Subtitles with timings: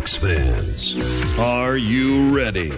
[0.00, 1.38] Ducks fans.
[1.38, 2.72] Are you ready?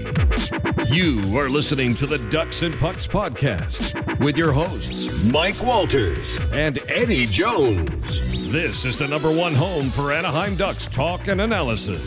[0.90, 6.80] You are listening to the Ducks and Pucks podcast with your hosts, Mike Walters and
[6.90, 8.50] Eddie Jones.
[8.50, 12.02] This is the number one home for Anaheim Ducks talk and analysis.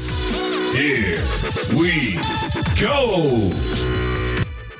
[0.74, 1.24] Here
[1.74, 2.16] we
[2.82, 3.54] go.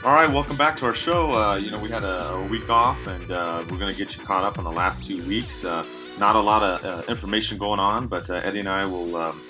[0.04, 1.32] All right, welcome back to our show.
[1.32, 4.24] Uh, you know, we had a, week off, and uh, we're going to get you
[4.26, 5.64] caught up on the last two weeks.
[5.64, 5.86] Uh,
[6.20, 9.42] not a lot of uh, information going on, but uh, Eddie and I will um,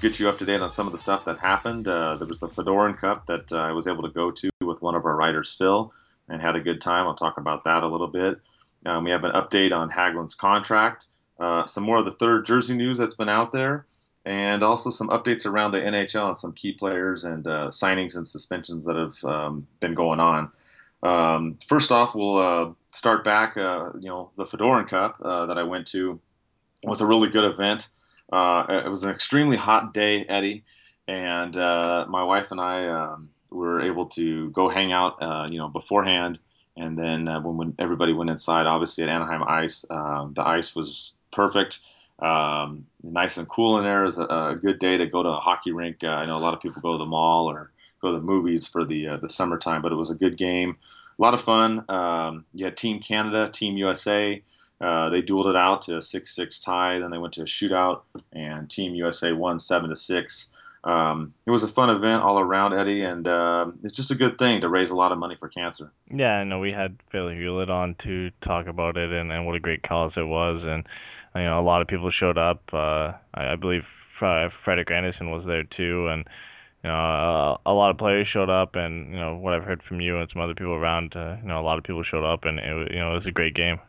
[0.00, 1.88] get you up to date on some of the stuff that happened.
[1.88, 4.94] Uh, there was the Fedoran Cup that I was able to go to with one
[4.94, 5.92] of our writers, Phil,
[6.28, 7.06] and had a good time.
[7.06, 8.40] I'll talk about that a little bit.
[8.86, 11.06] Um, we have an update on Hagelin's contract,
[11.38, 13.86] some more of the third jersey news that's been out there,
[14.24, 18.84] and also some updates around the NHL on some key players and signings and suspensions
[18.84, 20.52] that have um, been going on.
[21.02, 23.56] Um, first off, we'll uh, start back.
[23.56, 26.20] Uh, you know, the Fedoran Cup uh, that I went to
[26.84, 27.88] was a really good event.
[28.32, 30.64] Uh, it was an extremely hot day, Eddie,
[31.06, 35.22] and uh, my wife and I um, were able to go hang out.
[35.22, 36.38] Uh, you know, beforehand,
[36.76, 41.16] and then when, when, everybody went inside, obviously at Anaheim Ice, um, the ice was
[41.30, 41.80] perfect.
[42.20, 44.02] Um, nice and cool in there.
[44.02, 46.02] It was a, a, good day to go to a hockey rink.
[46.02, 47.70] I know a lot of people go to the mall or
[48.02, 49.82] go to the movies for the uh, the summertime.
[49.82, 50.78] But it was a good game,
[51.18, 51.84] a lot of fun.
[51.88, 54.42] Um, you had Team Canada, Team USA.
[54.80, 56.98] Uh, they dueled it out to a six-six tie.
[56.98, 60.52] Then they went to a shootout, and Team USA won seven to six.
[60.84, 64.38] Um, it was a fun event all around, Eddie, and uh, it's just a good
[64.38, 65.90] thing to raise a lot of money for cancer.
[66.08, 69.56] Yeah, I know we had Phil Hulett on to talk about it and, and what
[69.56, 70.86] a great cause it was, and
[71.34, 72.70] you know a lot of people showed up.
[72.72, 76.28] Uh, I, I, believe Frederik Andersen was there too, and
[76.84, 79.82] you know, uh, a lot of players showed up, and you know what I've heard
[79.82, 81.16] from you and some other people around.
[81.16, 83.26] Uh, you know, a lot of people showed up, and it you know it was
[83.26, 83.80] a great game.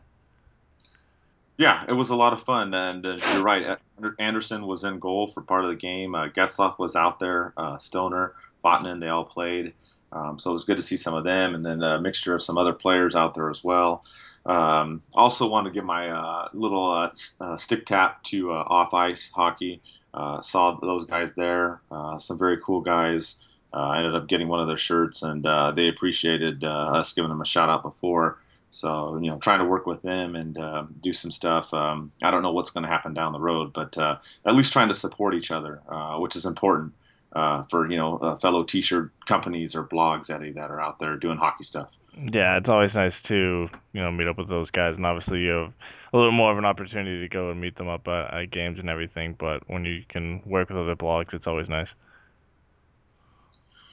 [1.60, 3.76] Yeah, it was a lot of fun, and uh, you're right.
[4.18, 6.14] Andersen was in goal for part of the game.
[6.14, 7.52] Uh, Getzlaf was out there.
[7.54, 8.32] Uh, Stoner,
[8.64, 9.74] Vatanen, they all played.
[10.10, 12.40] Um, so it was good to see some of them, and then a mixture of
[12.40, 14.02] some other players out there as well.
[14.46, 17.10] Um, also, want to give my uh, little uh,
[17.42, 19.82] uh, stick tap to off ice hockey.
[20.14, 21.82] Saw those guys there,
[22.20, 23.46] some very cool guys.
[23.70, 25.44] I ended up getting one of their shirts, and
[25.76, 28.38] they appreciated us giving them a shout out before.
[28.70, 31.74] So you know, trying to work with them and uh, do some stuff.
[31.74, 34.88] Um, I don't know what's going to happen down the road, but at least trying
[34.88, 35.80] to support each other,
[36.18, 36.94] which is important
[37.32, 41.64] for you know fellow T-shirt companies or blogs Eddie that are out there doing hockey
[41.64, 41.90] stuff.
[42.16, 45.50] Yeah, it's always nice to you know meet up with those guys, and obviously you
[45.50, 45.72] have
[46.12, 48.78] a little more of an opportunity to go and meet them up at, at games
[48.78, 49.34] and everything.
[49.38, 51.94] But when you can work with other blogs, it's always nice.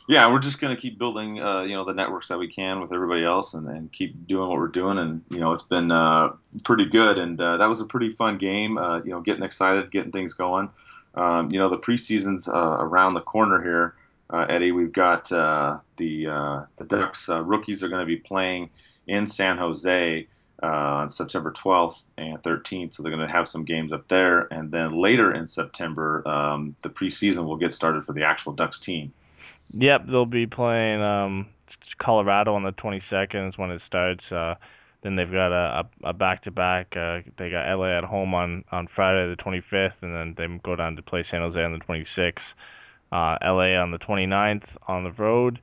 [0.10, 2.80] Yeah, we're just going to keep building, uh, you know, the networks that we can
[2.80, 4.98] with everybody else, and, and keep doing what we're doing.
[4.98, 6.30] And you know, it's been uh,
[6.64, 8.78] pretty good, and uh, that was a pretty fun game.
[8.78, 10.70] Uh, you know, getting excited, getting things going.
[11.14, 13.96] Um, you know, the preseason's uh, around the corner here
[14.30, 14.72] uh, Eddie.
[14.72, 18.70] We've got the the Ducks rookies are going to be playing
[19.08, 20.28] in San Jose
[20.64, 24.42] on September 12th and 13th, so they're going to have some games up there.
[24.52, 28.80] And then later in September, um, the preseason will get started for the actual Ducks
[28.80, 29.12] team.
[29.72, 31.48] Yep, they'll be playing um,
[31.98, 34.32] Colorado on the 22nd is when it starts.
[34.32, 34.56] Uh,
[35.02, 36.92] then they've got a, a, back-to-back.
[36.92, 40.96] they got LA at home on, on Friday the 25th, and then they go down
[40.96, 42.56] to play San Jose on the 26th
[43.12, 45.60] uh, LA on the 29th on the road,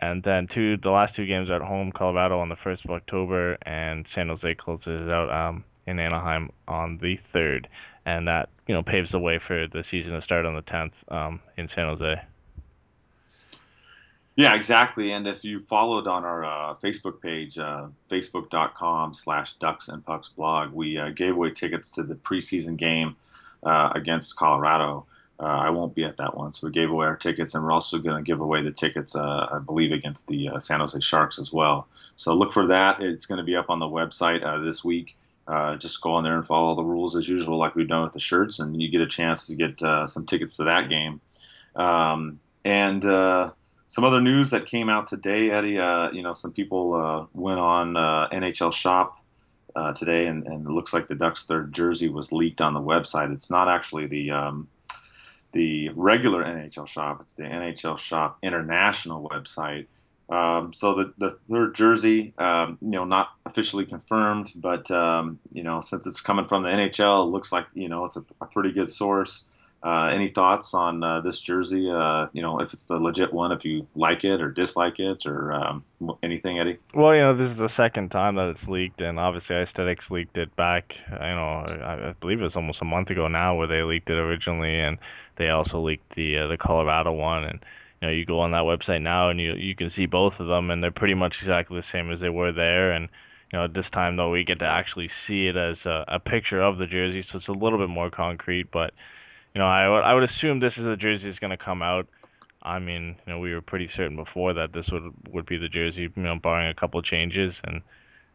[0.00, 3.58] and then two the last two games at home, Colorado on the 1st of October,
[3.62, 7.66] and San Jose closes out um, in Anaheim on the 3rd,
[8.06, 11.04] and that you know paves the way for the season to start on the 10th
[11.12, 12.20] um, in San Jose.
[14.38, 15.10] Yeah, exactly.
[15.10, 20.28] And if you followed on our uh, Facebook page, uh, facebook.com slash ducks and pucks
[20.28, 23.16] blog, we uh, gave away tickets to the preseason game
[23.64, 25.06] uh, against Colorado.
[25.40, 27.72] Uh, I won't be at that one, so we gave away our tickets, and we're
[27.72, 31.40] also going to give away the tickets, uh, I believe, against the San Jose Sharks
[31.40, 31.88] as well.
[32.14, 33.02] So look for that.
[33.02, 35.16] It's going to be up on the website this week.
[35.78, 38.20] Just go on there and follow the rules as usual, like we've done with the
[38.20, 41.20] shirts, and you get a chance to get some tickets to that game.
[41.74, 43.02] Um, and
[43.88, 45.80] some other news that came out today, Eddie.
[46.16, 49.18] you know, some people went on NHL Shop
[49.96, 53.32] today, and, and, it looks like the Ducks' third jersey was leaked on the website.
[53.32, 54.68] It's not actually the um,
[55.52, 57.20] the regular NHL shop.
[57.20, 59.86] It's the NHL Shop International website.
[60.28, 65.62] Um, so the, the third jersey, um, you know, not officially confirmed, but um, you
[65.62, 68.46] know, since it's coming from the NHL, it looks like you know it's a, a
[68.46, 69.48] pretty good source.
[69.80, 71.88] Uh, any thoughts on uh, this jersey?
[71.88, 75.24] Uh, you know, if it's the legit one, if you like it or dislike it,
[75.24, 75.84] or um,
[76.20, 76.78] anything, Eddie?
[76.92, 80.36] Well, you know, this is the second time that it's leaked, and obviously Icethetics leaked
[80.36, 80.98] it back.
[81.08, 84.18] You know, I, believe it was almost a month ago now where they leaked it
[84.18, 84.98] originally, and
[85.36, 87.44] they also leaked the uh, the Colorado one.
[87.44, 87.64] And
[88.02, 90.48] you know, you go on that website now, and you you can see both of
[90.48, 92.90] them, and they're pretty much exactly the same as they were there.
[92.90, 93.08] And
[93.52, 96.60] you know, this time though, we get to actually see it as a, a picture
[96.60, 98.92] of the jersey, so it's a little bit more concrete, but
[99.58, 102.06] you know, I, I would assume this is the jersey that's going to come out.
[102.62, 105.68] I mean, you know, we were pretty certain before that this would would be the
[105.68, 107.60] jersey, you know, barring a couple changes.
[107.64, 107.82] And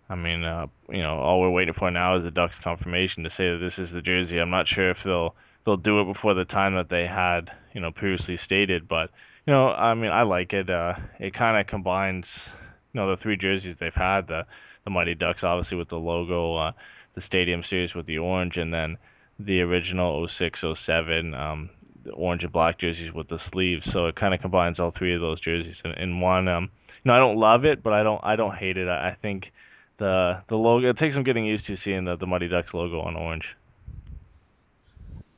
[0.09, 3.29] I mean, uh, you know, all we're waiting for now is the Ducks confirmation to
[3.29, 4.37] say that this is the jersey.
[4.37, 5.33] I'm not sure if they'll
[5.63, 8.89] they'll do it before the time that they had, you know, previously stated.
[8.89, 9.11] But
[9.47, 10.69] you know, I mean, I like it.
[10.69, 12.49] Uh, it kind of combines,
[12.91, 14.45] you know, the three jerseys they've had the
[14.83, 16.71] the Mighty Ducks, obviously with the logo, uh,
[17.13, 18.97] the Stadium Series with the orange, and then
[19.39, 21.69] the original 06, 07, um,
[22.03, 23.89] the orange and black jerseys with the sleeves.
[23.89, 26.47] So it kind of combines all three of those jerseys in, in one.
[26.47, 28.87] Um, you know, I don't love it, but I don't I don't hate it.
[28.87, 29.51] I, I think
[29.97, 33.01] the the logo it takes some getting used to seeing the, the Mighty Ducks logo
[33.01, 33.55] on orange.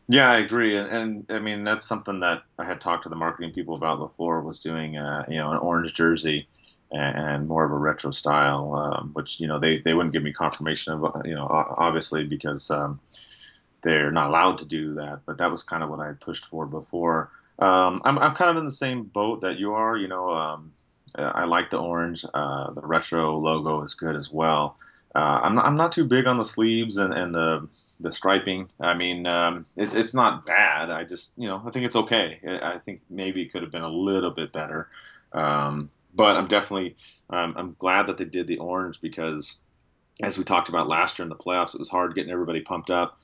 [0.07, 3.15] Yeah, I agree, and, and I mean that's something that I had talked to the
[3.15, 6.47] marketing people about before was doing uh, you know an orange jersey
[6.91, 10.23] and, and more of a retro style, um, which you know they, they wouldn't give
[10.23, 12.99] me confirmation of you know obviously because um,
[13.85, 15.19] they're not allowed to do that.
[15.25, 17.29] But that was kind of what I pushed for before.
[17.59, 19.95] Um, I'm, I'm kind of in the same boat that you are.
[19.95, 20.71] You know, um,
[21.15, 22.25] I like the orange.
[22.33, 24.77] Uh, the retro logo is good as well.
[25.13, 27.69] Uh, I'm, not, I'm not too big on the sleeves and, and the
[28.01, 28.67] the striping.
[28.81, 30.89] I mean, um, it's, it's not bad.
[30.89, 32.39] I just, you know, I think it's okay.
[32.61, 34.89] I think maybe it could have been a little bit better.
[35.31, 36.95] Um, but I'm definitely,
[37.29, 39.61] um, I'm glad that they did the orange because,
[40.21, 42.89] as we talked about last year in the playoffs, it was hard getting everybody pumped
[42.89, 43.17] up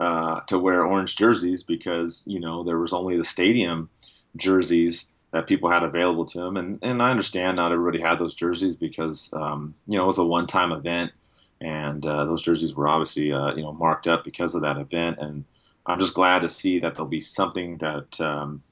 [0.00, 3.88] uh, to wear orange jerseys because you know there was only the stadium
[4.36, 8.34] jerseys that people had available to them, and and I understand not everybody had those
[8.34, 11.12] jerseys because um, you know it was a one-time event,
[11.60, 15.18] and uh, those jerseys were obviously uh, you know marked up because of that event,
[15.18, 15.44] and
[15.86, 18.62] I'm just glad to see that there'll be something that um,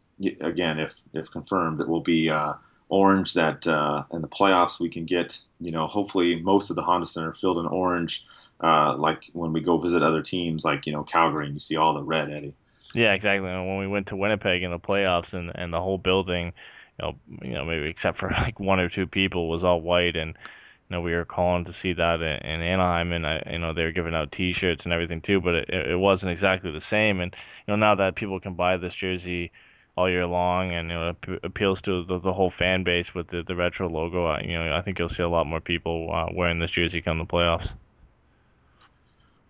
[0.41, 2.55] again, if if confirmed, it will be uh,
[2.89, 6.83] orange that uh, in the playoffs we can get you know hopefully most of the
[6.83, 8.27] Honda Center filled in orange
[8.65, 11.77] uh, like when we go visit other teams, like you know Calgary, and you see
[11.77, 12.55] all the red, Eddie.
[12.95, 13.47] Yeah, exactly.
[13.47, 16.55] when we went to Winnipeg in the playoffs, and and the whole building,
[16.99, 20.17] you know, you know, maybe except for like one or two people, was all white,
[20.17, 23.59] and you know, we were calling to see that in, in Anaheim, and I, you
[23.59, 26.81] know, they were giving out T-shirts and everything too, but it, it wasn't exactly the
[26.81, 27.21] same.
[27.21, 27.37] And
[27.67, 29.53] you know, now that people can buy this jersey
[29.95, 33.29] all year long, and you know, it appeals to the, the whole fan base with
[33.29, 34.39] the, the retro logo.
[34.41, 37.19] You know, I think you'll see a lot more people uh, wearing this jersey come
[37.19, 37.75] the playoffs.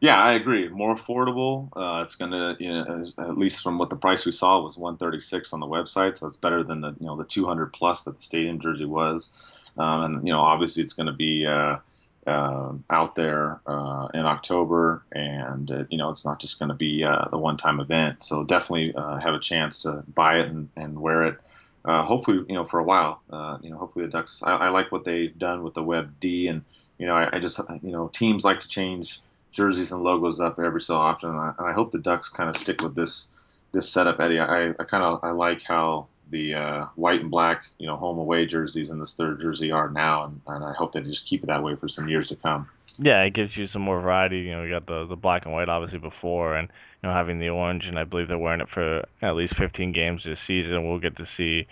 [0.05, 0.69] Yeah, I agree.
[0.69, 1.71] More affordable.
[1.75, 5.55] Uh, it's gonna, you know, at least from what the price we saw was 136
[5.55, 8.21] on the website, so it's better than the, you know, the 200 plus that the
[8.21, 9.33] stadium jersey was.
[9.79, 11.79] Um, and you know, obviously, it's going to be uh,
[12.27, 16.75] uh, out there uh, in October, and uh, you know, it's not just going to
[16.75, 18.23] be uh, the one-time event.
[18.23, 21.39] So definitely have a chance to buy it and, and wear it.
[21.87, 23.23] hopefully, you know, for a while.
[23.63, 24.43] you know, hopefully the Ducks.
[24.43, 26.61] I, I, like what they've done with the Web D, and
[26.99, 29.21] you know, I, I just, you know, teams like to change
[29.55, 31.31] jerseys and logos up every so often.
[31.31, 33.33] And I, and I hope the Ducks kind of stick with this
[33.73, 34.39] this setup, Eddie.
[34.39, 38.19] I, I kind of I like how the uh, white and black, you know, home
[38.19, 41.43] away jerseys in this third jersey are now, and, and I hope they just keep
[41.43, 42.69] it that way for some years to come.
[42.99, 44.41] Yeah, it gives you some more variety.
[44.41, 46.69] You know, we got the the black and white obviously before, and
[47.03, 49.93] you know having the orange, and I believe they're wearing it for at least 15
[49.93, 50.89] games this season.
[50.89, 51.67] We'll get to see,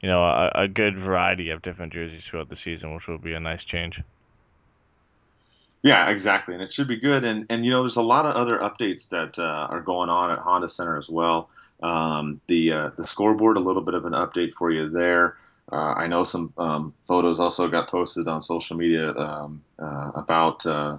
[0.00, 3.32] you know, a, a good variety of different jerseys throughout the season, which will be
[3.32, 4.02] a nice change.
[5.82, 7.24] Yeah, exactly, and it should be good.
[7.24, 10.30] And and you know, there's a lot of other updates that uh, are going on
[10.32, 11.48] at Honda Center as well.
[11.82, 15.36] Um, the uh, the scoreboard, a little bit of an update for you there.
[15.70, 20.64] Uh, I know some um, photos also got posted on social media um, uh, about
[20.66, 20.98] uh,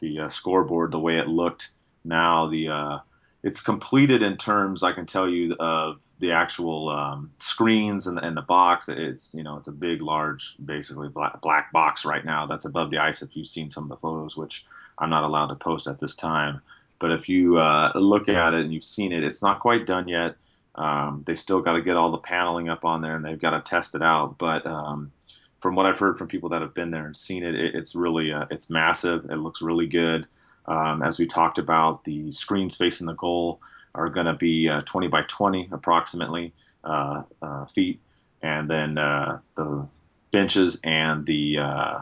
[0.00, 1.70] the uh, scoreboard, the way it looked
[2.04, 2.46] now.
[2.48, 3.00] The
[3.42, 8.36] it's completed in terms I can tell you of the actual um, screens and, and
[8.36, 8.88] the box.
[8.88, 12.90] It's you know it's a big, large, basically black, black box right now that's above
[12.90, 13.22] the ice.
[13.22, 14.64] If you've seen some of the photos, which
[14.98, 16.60] I'm not allowed to post at this time,
[16.98, 20.08] but if you uh, look at it and you've seen it, it's not quite done
[20.08, 20.36] yet.
[20.74, 23.50] Um, they've still got to get all the paneling up on there and they've got
[23.50, 24.38] to test it out.
[24.38, 25.12] But um,
[25.60, 27.94] from what I've heard from people that have been there and seen it, it it's
[27.94, 29.26] really uh, it's massive.
[29.26, 30.26] It looks really good.
[30.68, 33.60] Um, as we talked about, the screens facing the goal
[33.94, 36.52] are going to be uh, 20 by 20 approximately
[36.84, 38.00] uh, uh, feet,
[38.42, 39.88] and then uh, the
[40.30, 41.98] benches and the uh,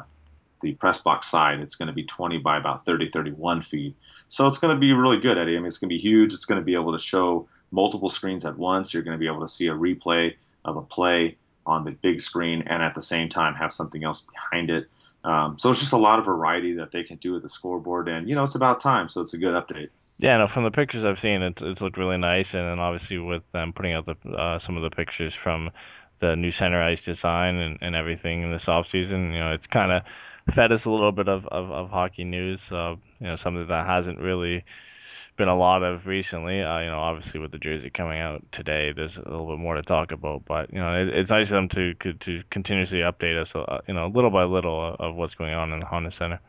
[0.62, 3.94] the press box side, it's going to be 20 by about 30, 31 feet.
[4.28, 5.54] So it's going to be really good, Eddie.
[5.54, 6.32] I mean, it's going to be huge.
[6.32, 8.92] It's going to be able to show multiple screens at once.
[8.92, 12.20] You're going to be able to see a replay of a play on the big
[12.20, 14.88] screen and at the same time have something else behind it.
[15.26, 18.08] Um, so it's just a lot of variety that they can do with the scoreboard,
[18.08, 19.88] and you know it's about time, so it's a good update.
[20.18, 23.18] Yeah, no, from the pictures I've seen, it's it's looked really nice, and then obviously
[23.18, 25.70] with them putting out the uh, some of the pictures from
[26.20, 29.66] the new center ice design and, and everything in this off season, you know, it's
[29.66, 30.02] kind of
[30.54, 32.70] fed us a little bit of, of, of hockey news.
[32.72, 34.64] Uh, you know, something that hasn't really
[35.36, 36.62] been a lot of recently.
[36.62, 39.76] Uh, you know, obviously with the jersey coming out today, there's a little bit more
[39.76, 40.44] to talk about.
[40.44, 43.54] But you know, it, it's nice of them to to continuously update us.
[43.54, 46.40] Uh, you know, little by little of what's going on in the Honda Center.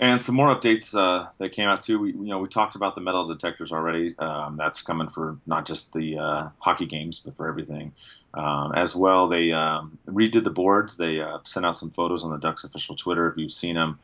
[0.00, 1.98] And some more updates uh, that came out too.
[1.98, 4.18] We, you know, we talked about the metal detectors already.
[4.18, 7.92] Um, that's coming for not just the uh, hockey games, but for everything.
[8.32, 10.96] Um, as well, they um, redid the boards.
[10.96, 13.28] They uh, sent out some photos on the Ducks official Twitter.
[13.28, 13.98] If you've seen them,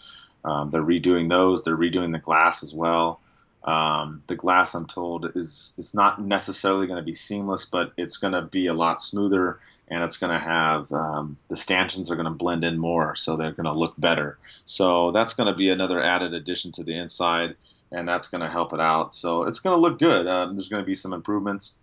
[0.47, 1.65] um, they're redoing those.
[1.65, 3.21] They're redoing the glass as well.
[3.65, 8.17] Um, the glass, I'm told, is it's not necessarily going to be seamless, but it's
[8.17, 12.15] going to be a lot smoother, and it's going to have um, the stanchions are
[12.15, 14.39] going to blend in more, so they're going to look better.
[14.65, 17.57] So that's going to be another added addition to the inside,
[17.91, 19.15] and that's going to help it out.
[19.15, 20.29] So it's going to look good.
[20.29, 21.77] Um, there's going to be some improvements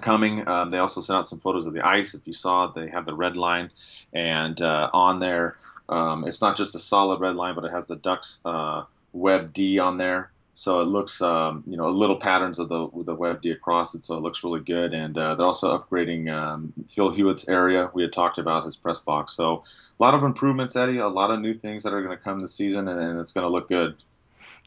[0.00, 0.46] coming.
[0.48, 2.14] Um, they also sent out some photos of the ice.
[2.14, 3.70] If you saw they have the red line,
[4.12, 5.56] and uh, on there,
[5.90, 9.52] um, it's not just a solid red line, but it has the Ducks uh, Web
[9.52, 10.30] D on there.
[10.54, 13.94] So it looks, um, you know, little patterns of the with the Web D across
[13.94, 14.92] it, so it looks really good.
[14.92, 17.90] And uh, they're also upgrading um, Phil Hulett's area.
[17.94, 19.64] We had talked about his press box, so
[19.98, 20.98] a lot of improvements, Eddie.
[20.98, 23.32] A lot of new things that are going to come this season, and, and it's
[23.32, 23.94] going to look good.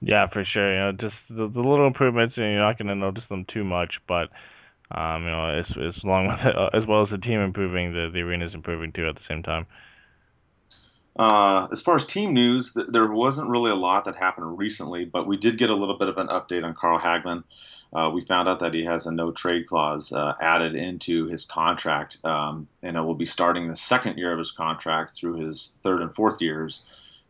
[0.01, 0.67] Yeah, for sure.
[0.67, 3.63] You know, just the, the little improvements, and you're not going to notice them too
[3.63, 4.29] much, but
[4.89, 8.09] um, you know, as as long with it, as well as the team improving, the
[8.11, 9.67] the arena is improving too at the same time.
[11.15, 15.05] Uh, as far as team news, th- there wasn't really a lot that happened recently,
[15.05, 17.43] but we did get a little bit of an update on Carl Hagelin.
[17.93, 21.45] Uh, we found out that he has a no trade clause uh, added into his
[21.45, 25.77] contract, um, and it will be starting the second year of his contract through his
[25.83, 26.83] third and fourth years.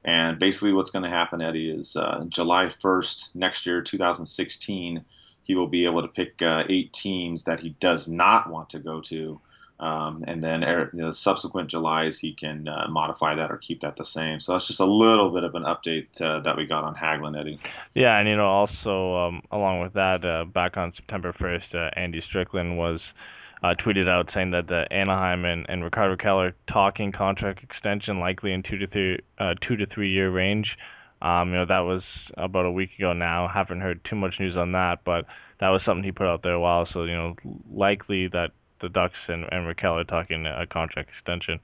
[0.06, 5.04] And basically, what's going to happen, Eddie, is uh, July 1st next year, 2016,
[5.44, 8.80] he will be able to pick uh, eight teams that he does not want to
[8.80, 9.42] go to.
[9.84, 13.82] Um, and then er, you know, subsequent Julys, he can uh, modify that or keep
[13.82, 14.40] that the same.
[14.40, 17.38] So that's just a little bit of an update uh, that we got on Hagelin,
[17.38, 17.60] Eddie.
[17.94, 21.90] Yeah, and you know, also um, along with that, uh, back on September 1st, uh,
[21.98, 23.14] Andy Strickland was
[23.62, 28.54] uh, tweeted out saying that the Anaheim and, and Rickard Rakell talking contract extension likely
[28.54, 30.78] in two to three uh, two to three year range.
[31.22, 33.50] Um, you know, that was about a week ago now.
[33.50, 35.26] Haven't heard too much news on that, but
[35.58, 36.86] that was something he put out there a while.
[36.86, 37.36] So, you know,
[37.70, 41.60] likely that the Ducks and, and Rakell are talking a contract extension.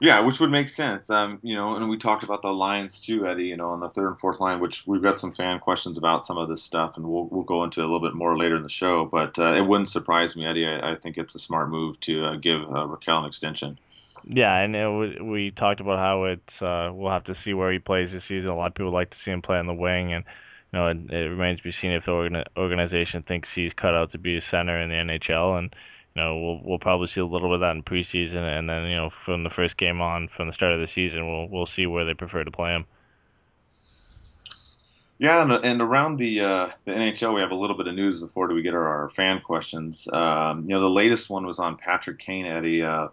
[0.00, 1.10] Yeah, which would make sense.
[1.10, 3.46] Um, you know, and we talked about the lines too, Eddie.
[3.46, 6.24] You know, on the third and fourth line, which we've got some fan questions about
[6.24, 8.62] some of this stuff, and we'll we'll go into a little bit more later in
[8.62, 9.06] the show.
[9.06, 10.66] But uh, it wouldn't surprise me, Eddie.
[10.66, 13.78] I, I, think it's a smart move to uh, give uh, Rakell an extension.
[14.22, 17.80] Yeah, and it, we talked about how it's uh, we'll have to see where he
[17.80, 18.52] plays this season.
[18.52, 20.24] A lot of people like to see him play on the wing, and
[20.72, 24.10] you know it, it remains to be seen if the organization thinks he's cut out
[24.10, 25.58] to be a center in the NHL.
[25.58, 25.74] And
[26.14, 28.84] you know we'll we'll probably see a little bit of that in preseason, and then
[28.84, 31.66] you know from the first game on, from the start of the season, we'll we'll
[31.66, 32.86] see where they prefer to play him.
[35.18, 38.20] Yeah, and, and around the uh, the NHL, we have a little bit of news
[38.20, 40.08] before we get our, our fan questions.
[40.12, 42.82] Um, you know, the latest one was on Patrick Kane, Eddie.
[42.82, 43.08] Uh,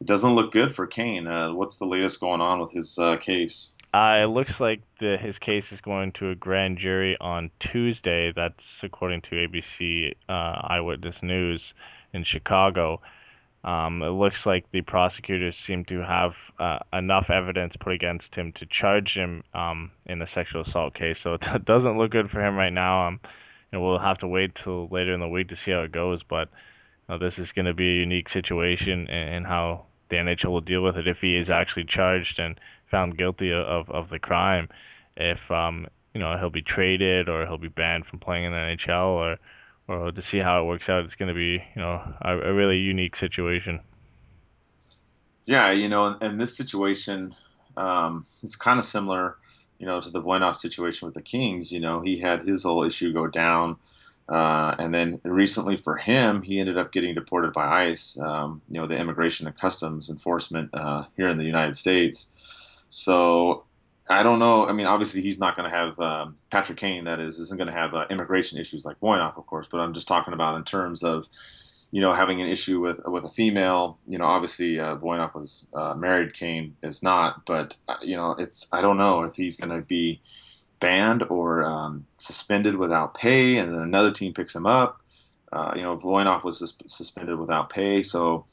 [0.00, 1.26] it doesn't look good for Kane.
[1.26, 3.72] Uh, what's the latest going on with his uh, case?
[3.92, 8.32] Uh, it looks like the, his case is going to a grand jury on Tuesday.
[8.34, 11.74] That's according to ABC uh, Eyewitness News
[12.12, 13.00] in Chicago.
[13.64, 18.52] Um, it looks like the prosecutors seem to have uh, enough evidence put against him
[18.52, 21.18] to charge him um, in a sexual assault case.
[21.18, 23.08] So it doesn't look good for him right now.
[23.08, 23.20] Um,
[23.72, 26.22] we'll have to wait till later in the week to see how it goes.
[26.22, 26.48] But
[27.08, 30.60] you know, this is going to be a unique situation and how the NHL will
[30.60, 32.58] deal with it if he is actually charged and
[32.90, 34.68] found guilty of, of the crime.
[35.16, 38.58] If um, you know he'll be traded or he'll be banned from playing in the
[38.58, 39.38] NHL or
[39.88, 42.52] or to see how it works out, it's going to be you know a, a
[42.52, 43.80] really unique situation.
[45.46, 47.34] Yeah, you know, in, this situation,
[47.76, 49.36] um, it's kind of similar,
[49.80, 51.72] you know, to the Voynov situation with the Kings.
[51.72, 53.76] You know, he had his whole issue go down.
[54.28, 58.80] Uh, and then recently for him, he ended up getting deported by ICE, um, you
[58.80, 62.30] know, the Immigration and Customs Enforcement uh, here in the United States.
[62.90, 63.64] So
[64.08, 64.66] I don't know.
[64.66, 67.04] I mean, obviously he's not going to have um, Patrick Kane.
[67.04, 69.68] That is, isn't going to have uh, immigration issues like Voynov, of course.
[69.70, 71.28] But I'm just talking about in terms of,
[71.92, 73.96] you know, having an issue with with a female.
[74.08, 76.34] You know, obviously uh, was uh, married.
[76.34, 77.46] Kane is not.
[77.46, 80.20] But uh, you know, it's I don't know if he's going to be
[80.80, 85.00] banned or um, suspended without pay, and then another team picks him up.
[85.52, 88.46] Uh, you know, Voynov was sus- suspended without pay, so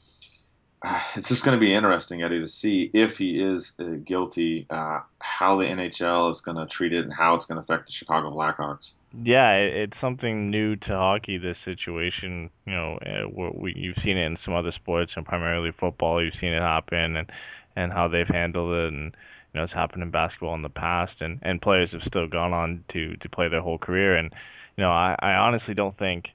[1.16, 5.00] it's just going to be interesting, Eddie, to see if he is uh, guilty, uh,
[5.18, 7.92] how the NHL is going to treat it, and how it's going to affect the
[7.92, 8.94] Chicago Blackhawks.
[9.22, 11.38] Yeah, it's something new to hockey.
[11.38, 15.72] This situation, you know, uh, we, you've seen it in some other sports, and primarily
[15.72, 16.22] football.
[16.22, 17.32] You've seen it happen, and
[17.74, 19.16] and how they've handled it, and
[19.52, 22.52] you know, it's happened in basketball in the past, and and players have still gone
[22.52, 24.32] on to to play their whole career, and
[24.76, 26.34] you know, I, I honestly don't think,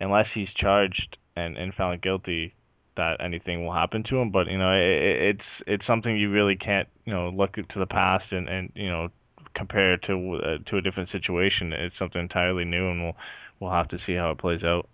[0.00, 2.54] unless he's charged and and found guilty,
[2.96, 4.30] that anything will happen to him.
[4.30, 7.86] But you know, it, it's it's something you really can't you know look to the
[7.86, 9.10] past and and you know
[9.54, 11.72] compare to uh, to a different situation.
[11.72, 13.16] It's something entirely new, and we'll
[13.60, 14.88] we'll have to see how it plays out.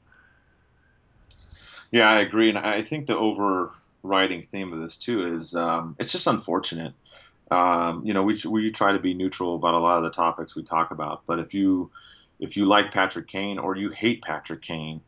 [1.91, 6.13] Yeah, I agree, and I think the overriding theme of this too is um, it's
[6.13, 6.95] just unfortunate.
[7.51, 10.55] Um, you know, we we try to be neutral about a lot of the topics
[10.55, 11.91] we talk about, but if you
[12.39, 15.01] if you like Patrick Kane or you hate Patrick Kane,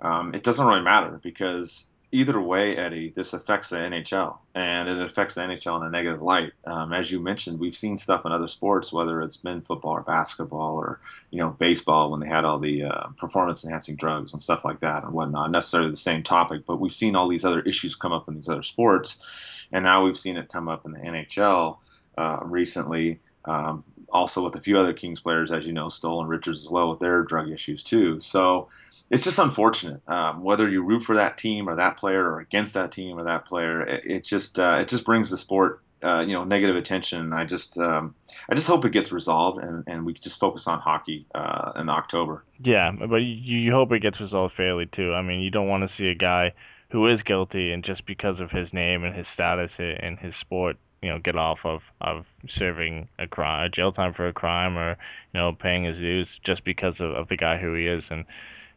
[0.00, 5.00] um, it doesn't really matter because either way, Eddie, this affects the NHL, and it
[5.00, 6.52] affects the NHL in a negative light.
[6.64, 10.02] Um, as you mentioned, we've seen stuff in other sports, whether it's been football or
[10.02, 11.00] basketball or
[11.30, 15.04] you know baseball, when they had all the uh, performance-enhancing drugs and stuff like that
[15.04, 15.50] and whatnot.
[15.50, 18.48] Necessarily the same topic, but we've seen all these other issues come up in these
[18.48, 19.24] other sports,
[19.70, 21.78] and now we've seen it come up in the NHL
[22.18, 23.20] uh, recently.
[23.44, 26.70] Um, also with a few other Kings players, as you know, Stoll and Richards as
[26.70, 28.20] well with their drug issues too.
[28.20, 28.68] So
[29.10, 30.02] it's just unfortunate.
[30.08, 33.24] Um, whether you root for that team or that player or against that team or
[33.24, 36.76] that player, it, it just uh, it just brings the sport uh, you know negative
[36.76, 37.32] attention.
[37.32, 38.14] I just um,
[38.48, 41.88] I just hope it gets resolved and, and we just focus on hockey uh, in
[41.88, 42.44] October.
[42.62, 45.12] Yeah, but you, you hope it gets resolved fairly too.
[45.12, 46.54] I mean, you don't want to see a guy
[46.90, 50.76] who is guilty and just because of his name and his status in his sport
[51.02, 54.76] you know get off of of serving a crime, a jail time for a crime,
[54.78, 54.90] or
[55.32, 58.10] you know paying his dues just because of, of the guy who he is.
[58.10, 58.24] And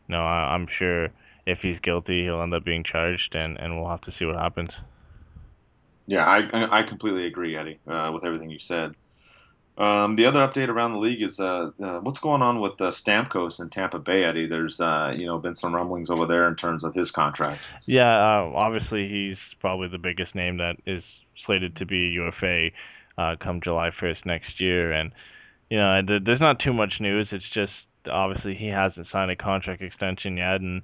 [0.07, 1.09] you know I, I'm sure
[1.45, 4.37] if he's guilty, he'll end up being charged, and and we'll have to see what
[4.37, 4.79] happens.
[6.07, 8.93] Yeah, I I completely agree, Eddie, uh, with everything you said.
[9.75, 12.91] Um, the other update around the league is uh, uh, what's going on with uh,
[12.91, 14.45] Stamkos in Tampa Bay, Eddie.
[14.45, 17.59] There's uh, you know been some rumblings over there in terms of his contract.
[17.85, 22.69] Yeah, uh, obviously he's probably the biggest name that is slated to be UFA
[23.17, 25.11] uh, come July 1st next year, and
[25.69, 27.33] you know there's not too much news.
[27.33, 30.83] It's just obviously he hasn't signed a contract extension yet, and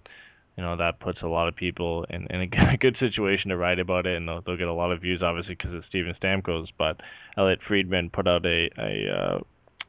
[0.59, 3.79] you know that puts a lot of people in, in a good situation to write
[3.79, 6.73] about it, and they'll, they'll get a lot of views, obviously, because it's Steven Stamkos.
[6.77, 6.99] But
[7.37, 9.39] Elliotte Friedman put out a, a uh,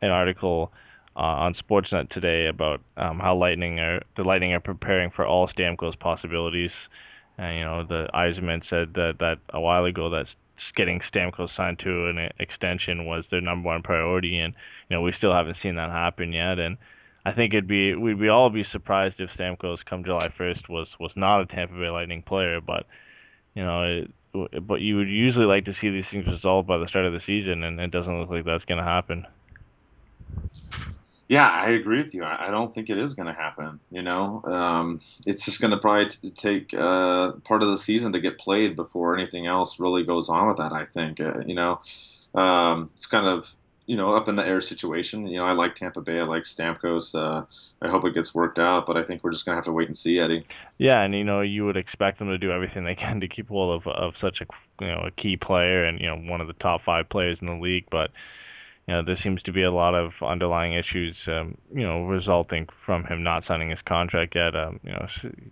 [0.00, 0.72] an article
[1.16, 5.48] uh, on Sportsnet today about um, how Lightning are the Lightning are preparing for all
[5.48, 6.88] Stamkos possibilities.
[7.37, 10.37] And you know, the Yzerman said that that a while ago that
[10.76, 14.54] getting Stamkos signed to an extension was their number one priority, and
[14.88, 16.61] you know we still haven't seen that happen yet.
[16.61, 16.78] And
[17.24, 20.98] I think it'd be we'd be all be surprised if Stamkos come July 1st was
[20.98, 22.87] was not a Tampa Bay Lightning player, but
[23.54, 26.87] you know, it, but you would usually like to see these things resolved by the
[26.87, 29.26] start of the season, and it doesn't look like that's going to happen.
[31.28, 32.24] Yeah, I agree with you.
[32.24, 33.78] I, don't think it is going to happen.
[33.92, 38.12] You know, um, it's just going to probably t- take uh, part of the season
[38.12, 40.72] to get played before anything else really goes on with that.
[40.72, 41.20] I think.
[41.20, 41.80] Uh, you know,
[42.35, 43.52] um, it's kind of
[43.87, 45.27] you know, up in the air situation.
[45.27, 46.21] You know, I like Tampa Bay.
[46.21, 47.14] I like Stamkos.
[47.14, 47.45] Uh,
[47.83, 49.88] I hope it gets worked out, but I think we're just gonna have to wait
[49.88, 50.45] and see, Eddie.
[50.79, 53.49] Yeah, and you know, you would expect them to do everything they can to keep
[53.49, 54.47] hold of of such a
[54.81, 57.49] you know a key player and you know one of the top five players in
[57.49, 58.11] the league, but.
[58.88, 62.66] You know, there seems to be a lot of underlying issues, um, you know, resulting
[62.66, 64.57] from him not signing his contract yet.
[64.57, 65.07] Um, you know,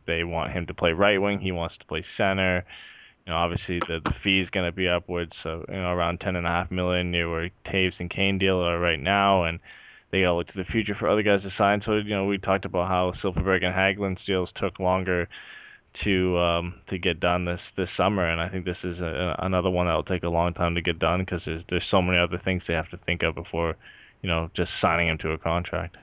[0.06, 1.38] they want him to play right wing.
[1.38, 2.64] He wants to play center
[3.28, 6.18] you know, obviously the, the fee is going to be upwards, so you know around
[6.18, 9.60] ten and a half million near where Toews and Kane deal are right now, and
[10.10, 11.82] they got to look to the future for other guys to sign.
[11.82, 15.28] So you know, we talked about how Silfverberg and Hagelin's deals took longer
[15.92, 19.68] to um, to get done this this summer, and I think this is a, another
[19.68, 22.16] one that will take a long time to get done because there's there's so many
[22.16, 23.76] other things they have to think of before
[24.22, 25.98] you know just signing him to a contract.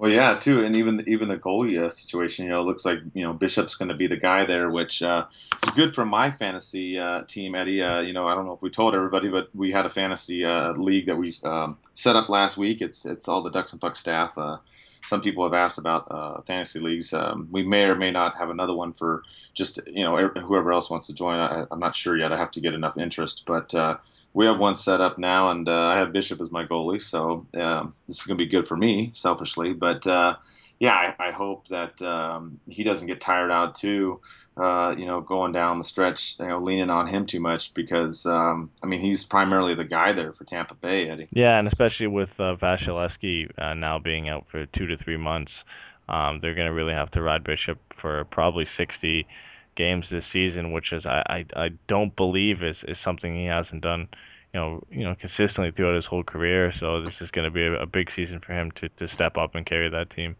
[0.00, 3.22] Well, yeah, too, and even even the goalie uh, situation, you know, looks like you
[3.22, 5.26] know Bishop's going to be the guy there, which uh,
[5.62, 7.82] is good for my fantasy uh, team, Eddie.
[7.82, 10.42] Uh, you know, I don't know if we told everybody, but we had a fantasy
[10.42, 12.80] uh, league that we um, set up last week.
[12.80, 14.38] It's it's all the Ducks and Puck staff.
[14.38, 14.56] Uh,
[15.02, 17.12] some people have asked about fantasy leagues.
[17.12, 20.88] Um, we may or may not have another one for just you know whoever else
[20.88, 21.38] wants to join.
[21.38, 22.32] I, am not sure yet.
[22.32, 23.74] I have to get enough interest, but
[24.32, 27.46] we have one set up now, and uh, I have Bishop as my goalie, so
[27.54, 29.72] um, this is going to be good for me, selfishly.
[29.72, 30.36] But uh,
[30.78, 34.20] yeah, I, I hope that um, he doesn't get tired out too.
[34.56, 38.26] Uh, you know, going down the stretch, you know, leaning on him too much because
[38.26, 41.28] um, I mean he's primarily the guy there for Tampa Bay, Eddie.
[41.32, 45.64] Yeah, and especially with uh, uh, now being out for two to three months,
[46.08, 49.26] um, they're going to really have to ride Bishop for probably 60
[49.80, 53.82] games this season, which is I, I, I don't believe is, is something he hasn't
[53.82, 54.08] done
[54.52, 56.72] you know, you know, consistently throughout his whole career.
[56.72, 59.38] So this is going to be a, a, big season for him to, to step
[59.38, 60.36] up and carry that team.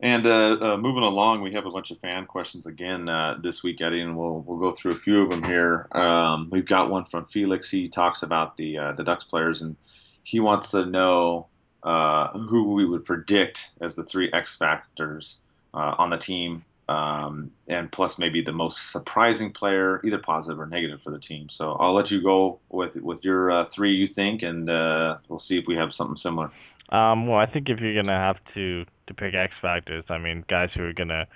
[0.00, 3.62] And uh, uh, moving along, we have a bunch of fan questions again uh, this
[3.62, 5.86] week, Eddie, and we'll we'll go through a few of them here.
[5.92, 7.70] Um, we've got one from Felix.
[7.70, 9.76] He talks about the uh, the Ducks players, and
[10.24, 11.46] he wants to know
[11.84, 15.36] uh, who we would predict as the three X factors
[15.72, 20.66] uh, on the team, um, and plus maybe the most surprising player, either positive or
[20.66, 21.48] negative for the team.
[21.48, 25.66] So I'll let you go with with your three you think, and we'll see if
[25.66, 26.50] we have something similar.
[26.90, 30.44] Um, well, I think if you're gonna have to to pick X factors, I mean,
[30.46, 31.26] guys who are gonna,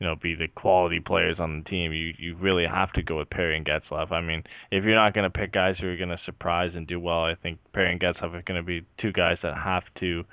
[0.00, 3.18] you know, be the quality players on the team, you you really have to go
[3.18, 4.10] with Perry and Getzlaf.
[4.10, 7.22] I mean, if you're not gonna pick guys who are gonna surprise and do well,
[7.22, 10.24] I think Perry and Getzlaf are gonna be two guys that have to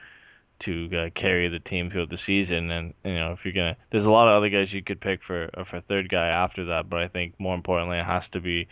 [0.60, 2.72] to uh, carry the team throughout the season.
[2.72, 5.24] And you know, if you're gonna, there's a lot of other guys you could pick
[5.24, 8.40] for uh, for third guy after that, but I think more importantly, it has to
[8.40, 8.68] be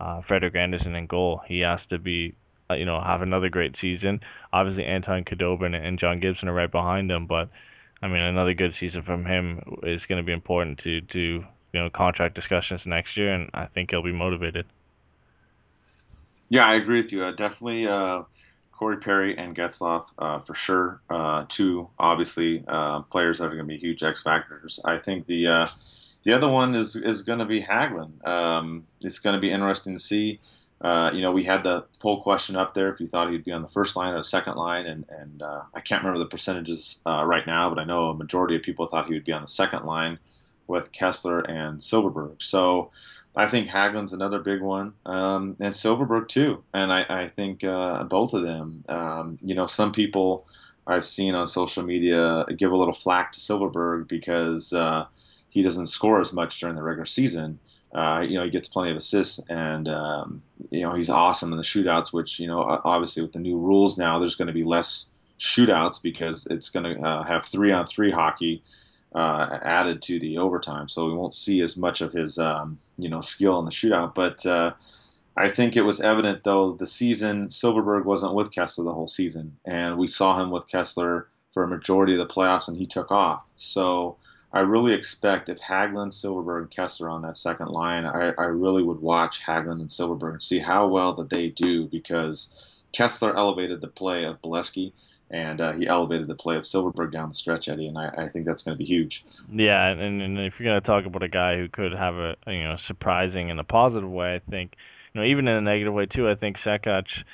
[0.00, 1.42] uh, Frederik Andersen in goal.
[1.46, 2.34] He has to be
[2.70, 4.20] uh, you know, have another great season.
[4.52, 7.48] Obviously, Anton Khudobin and John Gibson are right behind him, but
[8.02, 11.46] I mean, another good season from him is going to be important to to you
[11.72, 14.66] know contract discussions next year, and I think he'll be motivated.
[16.48, 17.24] Yeah, I agree with you.
[17.24, 18.22] Uh, definitely, uh,
[18.78, 21.00] Corey Perry and Getzlaf uh, for sure.
[21.08, 24.80] Uh, two obviously uh, players that are going to be huge X factors.
[24.84, 25.68] I think the
[26.22, 28.26] the other one is is going to be Hagelin.
[28.26, 30.40] Um, it's going to be interesting to see
[30.80, 33.52] uh, you know, we had the poll question up there if you thought he'd be
[33.52, 36.28] on the first line or the second line, and, and uh, I can't remember the
[36.28, 39.32] percentages uh, right now, but I know a majority of people thought he would be
[39.32, 40.18] on the second line
[40.66, 42.42] with Kesler and Silfverberg.
[42.42, 42.90] So
[43.36, 46.64] I think Hagelin's another big one, um, and Silfverberg too.
[46.72, 48.82] And I, I think uh, both of them.
[48.88, 50.46] Um, you know, some people
[50.86, 55.04] I've seen on social media give a little flack to Silfverberg because uh,
[55.50, 57.58] he doesn't score as much during the regular season.
[57.94, 61.58] Uh, you know, he gets plenty of assists, and um, you know he's awesome in
[61.58, 62.14] the shootouts.
[62.14, 66.02] Which you know, obviously with the new rules now, there's going to be less shootouts
[66.02, 68.62] because it's going to uh, have three on three hockey
[69.16, 70.88] uh, added to the overtime.
[70.88, 74.14] So we won't see as much of his um, you know skill in the shootout.
[74.14, 74.72] But uh,
[75.36, 79.56] I think it was evident though the season Silfverberg wasn't with Kesler the whole season,
[79.64, 81.24] and we saw him with Kesler
[81.54, 83.50] for a majority of the playoffs, and he took off.
[83.56, 84.18] So
[84.52, 88.82] I really expect if Hagelin, Silfverberg, and Kesler on that second line, I, I really
[88.82, 92.54] would watch Hagelin and Silfverberg and see how well that they do because
[92.92, 94.92] Kesler elevated the play of Beleskey
[95.30, 98.28] and uh, he elevated the play of Silfverberg down the stretch, Eddie, and I, I
[98.28, 99.24] think that's going to be huge.
[99.50, 102.36] Yeah, and, and if you're going to talk about a guy who could have a
[102.46, 104.76] you know surprising in a positive way, I think
[105.14, 107.24] you know even in a negative way too, I think Sekac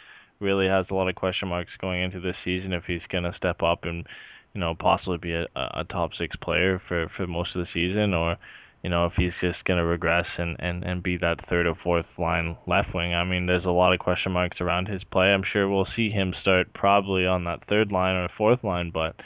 [0.40, 3.33] really has a lot of question marks going into this season if he's going to
[3.33, 4.07] step up and
[4.55, 8.14] you know, possibly be a, a top six player for, for most of the season,
[8.14, 8.37] or
[8.83, 11.75] you know, if he's just going to regress and, and, and be that third or
[11.75, 13.14] fourth line left wing.
[13.14, 15.33] I mean, there's a lot of question marks around his play.
[15.33, 19.23] I'm sure we'll see him start probably on that third line or fourth line, but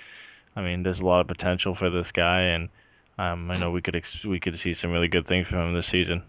[0.54, 2.68] I mean, there's a lot of potential for this guy, and
[3.18, 5.74] um, I know we could ex- we could see some really good things from him
[5.74, 6.22] this season.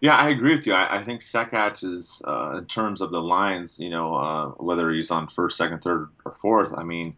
[0.00, 0.74] Yeah, I agree with you.
[0.74, 4.90] I, I think Sekac is, uh, in terms of the lines, you know, uh, whether
[4.90, 6.74] he's on first, second, third, or fourth.
[6.76, 7.14] I mean,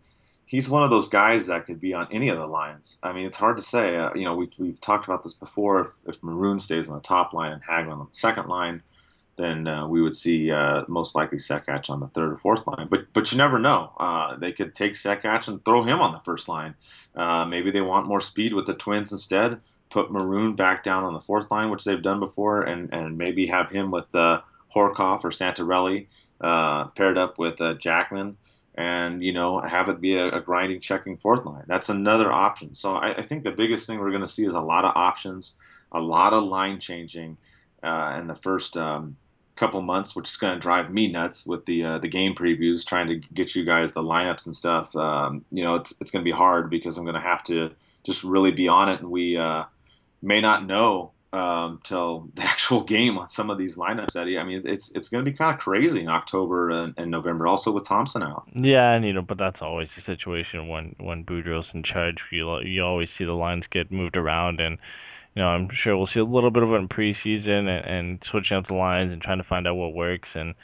[0.46, 2.98] he's one of those guys that could be on any of the lines.
[3.02, 3.96] I mean, it's hard to say.
[3.96, 5.82] Uh, you know, we, we've talked about this before.
[5.82, 8.82] If, if Maroon stays on the top line and Hagelin on the second line,
[9.36, 12.86] then uh, we would see uh, most likely Sekac on the third or fourth line.
[12.88, 13.90] But but you never know.
[13.98, 16.74] Uh, they could take Sekac and throw him on the first line.
[17.16, 19.60] Uh, maybe they want more speed with the Twins instead.
[19.90, 23.46] Put Maroon back down on the fourth line, which they've done before, and, and maybe
[23.46, 24.40] have him with uh,
[24.74, 26.06] Horcoff or Santorelli
[26.40, 28.36] uh, paired up with Jackman
[28.74, 31.64] and you know have it be a, a, grinding checking fourth line.
[31.66, 32.74] That's another option.
[32.74, 34.92] So I, I think the biggest thing we're going to see is a lot of
[34.96, 35.56] options,
[35.92, 37.36] a lot of line changing
[37.82, 39.16] uh, in the first um,
[39.56, 42.84] couple months, which is going to drive me nuts with the uh, the game previews,
[42.84, 44.94] trying to get you guys the lineups and stuff.
[44.96, 47.70] Um, you know, it's it's going to be hard because I'm going to have to
[48.02, 49.64] just really be on it, and we uh,
[50.20, 54.38] may not know um, till the actual game on some of these lineups, Eddie.
[54.38, 57.46] I mean, it's it's going to be kind of crazy in October and, and, November,
[57.46, 58.44] also with Thompson out.
[58.54, 62.24] Yeah, and you know, but that's always the situation when when Boudreau's in charge.
[62.30, 64.78] You you always see the lines get moved around, and
[65.34, 68.24] you know, I'm sure we'll see a little bit of it in preseason and, and
[68.24, 70.54] switching up the lines and trying to find out what works and.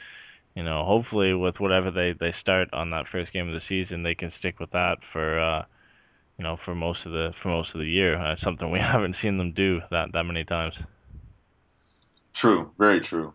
[0.53, 4.03] you know, hopefully with whatever they, they start on that first game of the season,
[4.03, 5.63] they can stick with that for uh,
[6.41, 8.17] you know for most of the for most of the year.
[8.17, 10.81] Uh, something we haven't seen them do that that many times.
[12.33, 13.33] True, very true.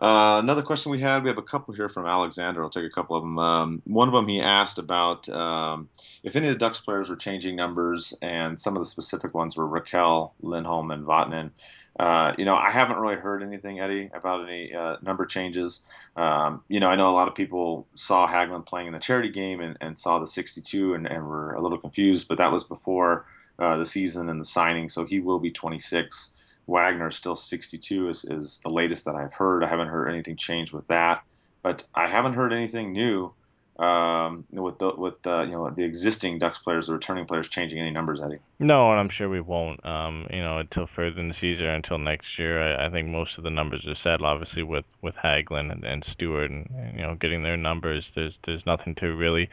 [0.00, 2.62] Uh, another question we had, we have a couple here from Alexander.
[2.62, 3.38] I'll take a couple of them.
[3.38, 5.90] Um, one of them he asked about um,
[6.22, 9.54] if any of the Ducks players were changing numbers, and some of the specific ones
[9.54, 11.50] were Rakell, Lindholm, and Vatanen.
[11.98, 15.86] Uh, you know, I haven't really heard anything, Eddie, about any uh, number changes.
[16.16, 19.30] Um, you know, I know a lot of people saw Hagelin playing in the charity
[19.30, 22.64] game and, and saw the 62 and, and, were a little confused, but that was
[22.64, 23.26] before
[23.58, 26.34] uh, the season and the signing, so he will be 26.
[26.66, 29.62] Wagner is still 62 is, is the latest that I've heard.
[29.62, 31.22] I haven't heard anything change with that,
[31.62, 33.32] but I haven't heard anything new
[33.78, 37.80] um, with the with the you know the existing Ducks players, the returning players, changing
[37.80, 38.38] any numbers, Eddie.
[38.58, 39.84] No, and I'm sure we won't.
[39.86, 42.62] Um, you know, until further in the season, until next year.
[42.62, 44.28] I, I think most of the numbers are settled.
[44.28, 48.14] Obviously, with with Hagelin and, and Stewart, and, and you know, getting their numbers.
[48.14, 49.48] There's there's nothing to really,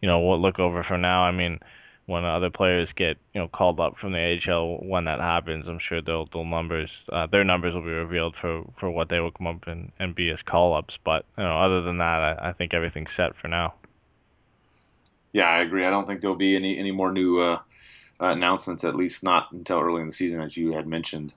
[0.00, 1.24] you know, look over for now.
[1.24, 1.60] I mean
[2.06, 5.78] when other players get you know called up from the AHL when that happens, I'm
[5.78, 9.30] sure they'll they'll numbers uh, their numbers will be revealed for, for what they will
[9.30, 10.98] come up and, and be as call ups.
[11.02, 13.74] But you know, other than that, I, I think everything's set for now.
[15.32, 15.86] Yeah, I agree.
[15.86, 17.58] I don't think there'll be any any more new uh,
[18.20, 21.32] uh, announcements, at least not until early in the season, as you had mentioned.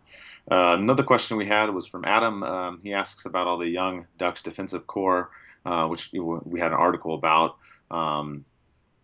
[0.50, 2.44] Uh, another question we had was from Adam.
[2.44, 5.32] Um, he asks about all the young Ducks defensive core,
[5.66, 7.58] uh, which we had an article about.
[7.90, 8.46] Um,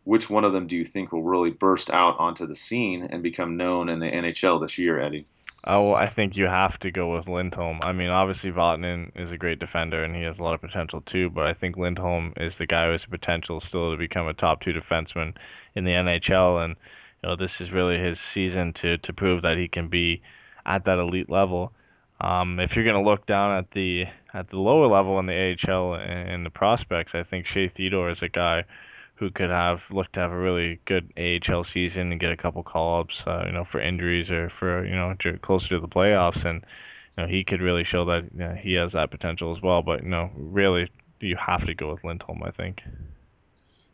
[0.04, 3.22] which one of them do you think will really burst out onto the scene and
[3.22, 5.26] become known in the NHL this year, Eddie?
[5.64, 7.82] Oh, I think you have to go with Lindholm.
[7.84, 11.02] I mean, obviously Vatanen is a great defender and he has a lot of potential
[11.02, 14.28] too, but I think Lindholm is the guy who has the potential still to become
[14.28, 15.36] a top two defenseman
[15.76, 16.76] in the NHL, and
[17.22, 20.24] you know this is really his season to to prove that he can be
[20.66, 21.72] at that elite level.
[22.20, 25.56] Um, if you're going to look down at the at the lower level in the
[25.68, 28.66] AHL and the prospects, I think Shea Theodore is a guy
[29.22, 32.64] who could have looked to have a really good AHL season and get a couple
[32.64, 36.44] call ups, uh, you know, for injuries or for you know closer to the playoffs,
[36.44, 36.66] and
[37.16, 39.84] you know he could really show that you know, he has that potential as well.
[39.84, 42.82] But you know, really, you have to go with Lindholm, I think.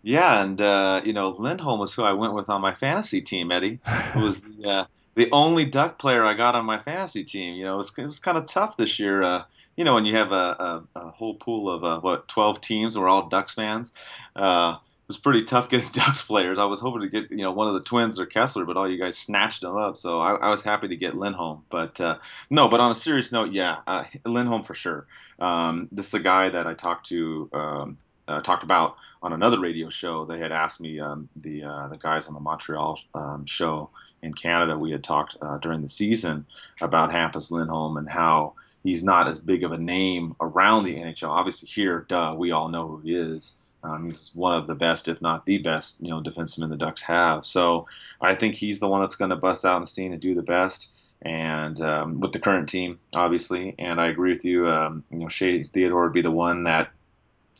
[0.01, 3.51] Yeah, and uh, you know, Lindholm was who I went with on my fantasy team.
[3.51, 4.85] Eddie it was the uh,
[5.15, 7.55] the only Duck player I got on my fantasy team.
[7.55, 9.21] You know, it was, it was kind of tough this year.
[9.23, 9.43] Uh,
[9.75, 12.97] you know, when you have a, a, a whole pool of uh, what twelve teams,
[12.97, 13.93] we're all Ducks fans.
[14.33, 16.59] Uh, was pretty tough getting Ducks players.
[16.59, 18.89] I was hoping to get you know one of the twins or Kesler, but all
[18.89, 19.97] you guys snatched them up.
[19.97, 21.63] So I, I was happy to get Lindholm.
[21.69, 22.17] But uh,
[22.49, 25.07] no, but on a serious note, yeah, uh, Lindholm for sure.
[25.39, 27.49] Um, this is a guy that I talked to.
[27.53, 30.25] Um, uh, talked about on another radio show.
[30.25, 33.89] They had asked me um, the uh, the guys on the Montreal um, show
[34.21, 34.77] in Canada.
[34.77, 36.45] We had talked uh, during the season
[36.81, 41.29] about Hampus Lindholm and how he's not as big of a name around the NHL.
[41.29, 43.61] Obviously, here, duh, we all know who he is.
[43.83, 47.01] Um, he's one of the best, if not the best, you know, defenseman the Ducks
[47.03, 47.45] have.
[47.45, 47.87] So
[48.19, 50.35] I think he's the one that's going to bust out in the scene and do
[50.35, 50.93] the best.
[51.21, 54.69] And um, with the current team, obviously, and I agree with you.
[54.69, 56.91] Um, you know, Shea Theodore would be the one that,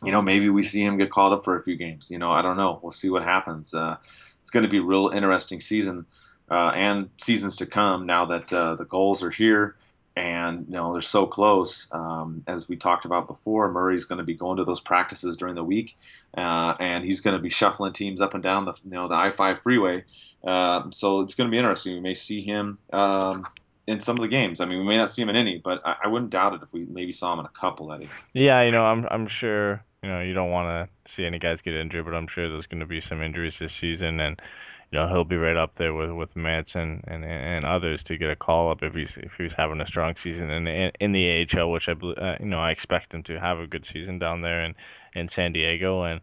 [0.04, 2.12] you know, maybe we see him get called up for a few games.
[2.12, 2.80] You know, I don't know.
[2.82, 3.74] We'll see what happens.
[3.74, 3.98] Uh,
[4.40, 6.06] it's going to be a real interesting season
[6.50, 9.76] uh, and seasons to come now that uh, the goals are here
[10.18, 11.94] and you know they're so close.
[11.94, 15.54] Um, as we talked about before, Murray's going to be going to those practices during
[15.54, 15.96] the week,
[16.36, 19.14] uh, and he's going to be shuffling teams up and down the you know the
[19.14, 20.06] I-5 freeway.
[20.44, 21.94] Uh, so it's going to be interesting.
[21.94, 23.46] We may see him um,
[23.86, 24.60] in some of the games.
[24.60, 26.62] I mean, we may not see him in any, but I, I wouldn't doubt it
[26.64, 27.94] if we maybe saw him in a couple.
[27.94, 28.10] Eddie.
[28.34, 31.62] Yeah, you know, I'm I'm sure you know you don't want to see any guys
[31.62, 34.42] get injured, but I'm sure there's going to be some injuries this season, and
[34.92, 38.18] you know he'll be right up there with with Manson and, and, and others to
[38.18, 41.12] get a call up if he's if he's having a strong season in the, in
[41.12, 44.20] the AHL, which I uh, you know I expect him to have a good season
[44.20, 44.76] down there in
[45.14, 46.22] in San Diego and.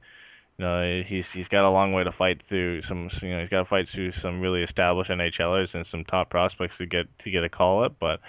[0.57, 3.11] You know, he's he's got a long way to fight through some.
[3.23, 6.79] You know, he's got to fight through some really established NHLers and some top prospects
[6.79, 7.97] to get to get a call up.
[7.99, 8.21] But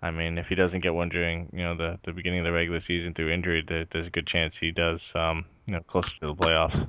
[0.00, 2.52] I mean, if he doesn't get one during you know the, the beginning of the
[2.52, 6.18] regular season through injury, there, there's a good chance he does um, you know closer
[6.20, 6.86] to the playoffs.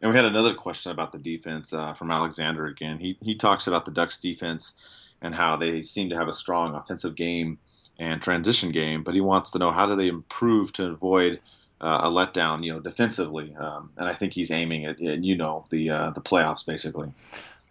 [0.00, 2.98] And we had another question about the defense uh, from Alexander again.
[2.98, 4.76] He, he talks about the Ducks defense
[5.20, 7.58] and how they seem to have a strong offensive game
[7.98, 11.38] and transition game, but he wants to know how do they improve to avoid
[11.82, 13.54] uh, a letdown, you know, defensively.
[13.56, 17.10] Um, and I think he's aiming at, at you know, the uh, the playoffs basically.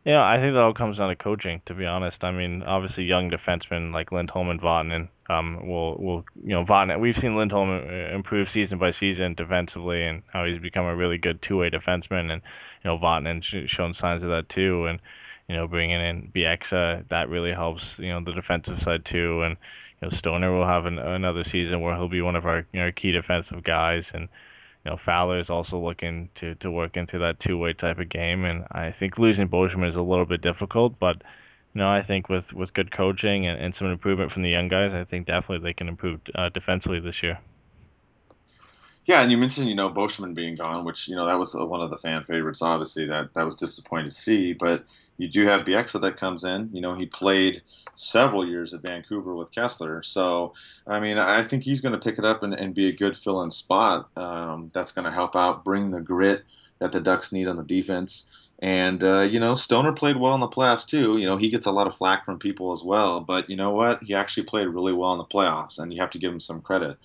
[0.05, 1.61] Yeah, I think that all comes down to coaching.
[1.65, 6.25] To be honest, I mean, obviously, young defensemen like Lindholm and Vatanen um, will will
[6.41, 7.01] you know Vatanen.
[7.01, 11.17] We've seen Lindholm uh, improve season by season defensively, and how he's become a really
[11.17, 12.31] good two-way defenseman.
[12.31, 12.41] And
[12.83, 14.85] you know, Vatanen shown signs of that too.
[14.85, 15.01] And
[15.49, 17.99] you know, bringing in Bieksa that really helps.
[17.99, 19.41] You know, the defensive side too.
[19.41, 19.57] And
[20.01, 22.79] you know, Stoner will have an, another season where he'll be one of our you
[22.79, 24.29] know, key defensive guys, and
[24.85, 28.09] you know, Fowler is also looking to, to work into that two way type of
[28.09, 28.45] game.
[28.45, 31.17] And I think losing Beauchemin is a little bit difficult, but
[31.73, 34.69] you know, I think with, with good coaching and, and some improvement from the young
[34.69, 37.39] guys, I think definitely they can improve uh, defensively this year.
[39.09, 41.81] Yeah, and you mentioned you know Beauchemin being gone, which you know that was one
[41.81, 42.61] of the fan favorites.
[42.61, 44.53] Obviously, that that was disappointing to see.
[44.53, 44.83] But
[45.17, 46.69] you do have Bieksa that comes in.
[46.73, 47.63] You know, he played
[47.95, 50.53] several years at Vancouver with Kesler, So,
[50.85, 53.17] I mean, I think he's going to pick it up and, and be a good
[53.17, 54.09] fill in spot.
[54.15, 56.45] Um, that's going to help out, bring the grit
[56.77, 58.29] that the Ducks need on the defense.
[58.59, 61.17] And, uh, you know, Stoner played well in the playoffs, too.
[61.17, 63.21] You know, he gets a lot of flack from people as well.
[63.21, 64.03] But you know what?
[64.03, 66.61] He actually played really well in the playoffs, and you have to give him some
[66.61, 66.97] credit.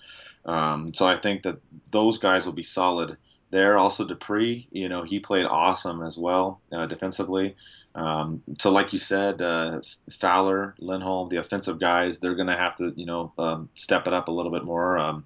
[0.45, 1.57] Um, so I think that
[1.91, 3.17] those guys will be solid
[3.51, 3.77] there.
[3.77, 7.55] Also, Despres, you know, he played awesome as well uh, defensively.
[7.95, 12.75] Um, so, like you said, uh, Fowler, Lindholm, the offensive guys, they're going to have
[12.75, 14.97] to, you know, um, step it up a little bit more.
[14.97, 15.25] Um,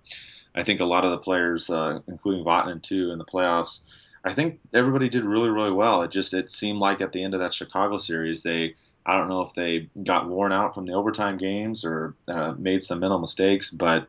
[0.53, 3.84] I think a lot of the players, uh, including Vatanen too, in the playoffs,
[4.23, 6.01] I think everybody did really, really well.
[6.03, 9.29] It just it seemed like at the end of that Chicago series, they I don't
[9.29, 13.19] know if they got worn out from the overtime games or uh, made some mental
[13.19, 14.08] mistakes, but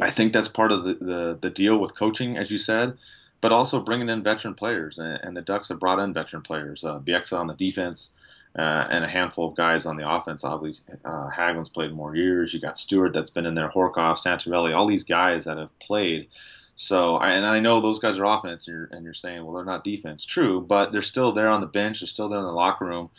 [0.00, 2.96] I think that's part of the, the, the deal with coaching, as you said
[3.40, 4.98] but also bringing in veteran players.
[4.98, 6.84] And, and the Ducks have brought in veteran players.
[6.84, 8.14] Uh, Bieksa on the defense,
[8.58, 10.44] uh, and a handful of guys on the offense.
[10.44, 11.30] Obviously, uh,
[11.72, 12.52] played more years.
[12.52, 16.28] You got Stewart that's been in there, Horcoff, Santorelli, all these guys that have played.
[16.76, 19.64] So, and I know those guys are offense, and you're, and you're saying, well, they're
[19.64, 20.24] not defense.
[20.24, 22.00] True, but they're still there on the bench.
[22.00, 23.10] They're still there in the locker room,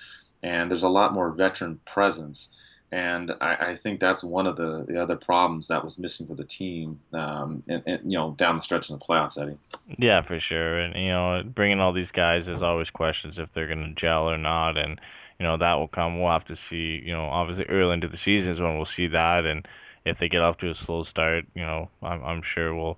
[0.41, 2.55] and there's a lot more veteran presence
[2.91, 6.35] and I, I, think that's one of the, the other problems that was missing for
[6.35, 9.57] the team, um, and, and, you know, down the stretch in the playoffs, Eddie.
[9.97, 10.79] Yeah, for sure.
[10.79, 14.29] And you know, bringing all these guys, there's always questions if they're going to gel
[14.29, 14.99] or not, and
[15.39, 16.19] you know that will come.
[16.19, 17.01] We'll have to see.
[17.03, 19.65] You know, obviously early into the season is when we'll see that, and
[20.03, 22.97] if they get off to a slow start, you know, I'm, I'm sure we'll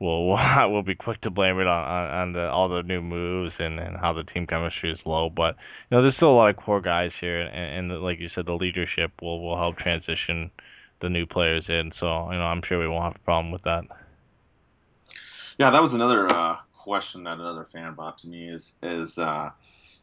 [0.00, 3.60] we'll we'll, we'll be quick to blame it on on, the, all the new moves
[3.60, 5.30] and, and how the team chemistry is low.
[5.30, 5.56] But
[5.90, 8.46] you know, there's still a lot of core guys here, and, and like you said,
[8.46, 10.50] the leadership will will help transition
[11.00, 11.92] the new players in.
[11.92, 13.84] So you know, I'm sure we won't have a problem with that.
[15.58, 19.50] Yeah, that was another uh, question that another fan brought to me is is uh,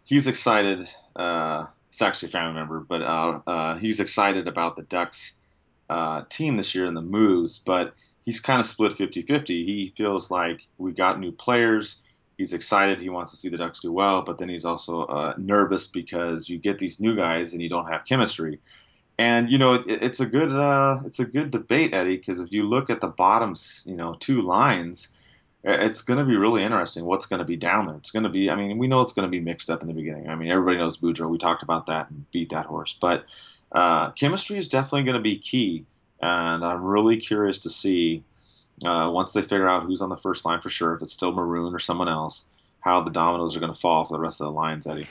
[0.03, 0.87] he's excited.
[1.15, 5.37] Uh, it's actually a family member, but uh, uh, he's excited about the Ducks
[5.89, 7.93] uh, team this year and the moves, but
[8.25, 9.47] he's kind of split 50-50.
[9.47, 12.01] He feels like we got new players.
[12.37, 12.99] He's excited.
[12.99, 16.49] He wants to see the Ducks do well, but then he's also uh, nervous because
[16.49, 18.59] you get these new guys and you don't have chemistry.
[19.17, 22.51] And you know, it, it's a good uh, it's a good debate, Eddie, because if
[22.51, 25.13] you look at the bottom, you know, two lines,
[25.63, 27.05] it's going to be really interesting.
[27.05, 27.95] What's going to be down there?
[27.95, 28.49] It's going to be.
[28.49, 30.29] I mean, we know it's going to be mixed up in the beginning.
[30.29, 31.29] I mean, everybody knows Boudreau.
[31.29, 33.25] We talked about that and beat that horse, but
[33.71, 35.85] uh, chemistry is definitely going to be key
[36.21, 38.23] and I'm really curious to see
[38.83, 41.31] uh, once they figure out who's on the first line for sure, if it's still
[41.31, 42.47] Maroon or someone else,
[42.85, 45.07] how the dominoes are going to fall for the rest of the lines, Eddie.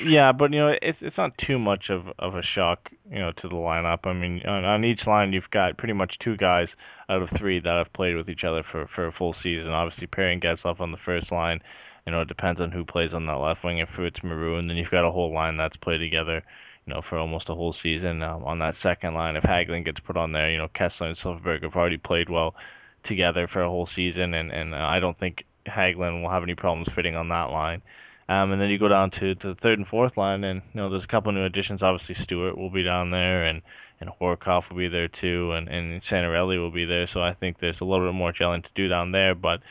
[0.00, 3.30] yeah, but you know, it's it's not too much of, of a shock, you know,
[3.32, 4.06] to the lineup.
[4.06, 6.74] I mean, on, on each line, you've got pretty much two guys
[7.08, 9.72] out of three that have played with each other for, for a full season.
[9.72, 11.62] Obviously, Perry and Getzlaf on the first line.
[12.06, 13.78] You know, it depends on who plays on that left wing.
[13.78, 16.42] If it's Maroon, then you've got a whole line that's played together
[16.86, 19.36] you know, for almost a whole season um, on that second line.
[19.36, 22.54] If Hagelin gets put on there, you know, Kesler and Silfverberg have already played well
[23.02, 26.54] together for a whole season, and, and uh, I don't think Hagelin will have any
[26.54, 27.82] problems fitting on that line.
[28.28, 30.80] Um, and then you go down to, to the third and fourth line, and you
[30.80, 31.82] know there's a couple new additions.
[31.82, 33.62] Obviously, Stewart will be down there, and
[34.00, 37.06] and Horcoff will be there too, and and Santorelli will be there.
[37.06, 39.34] So I think there's a little bit more gelling to do down there.
[39.34, 39.62] But